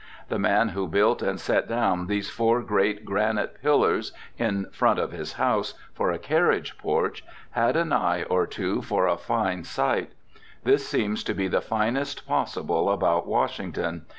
[0.29, 5.11] The man who built and set down these four great granite pillars in front of
[5.11, 10.13] his house, for a carriage porch, had an eye or two for a fine site.
[10.63, 14.05] This seems to be the finest possible about Washington.